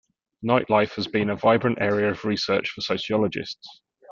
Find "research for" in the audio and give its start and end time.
2.25-2.81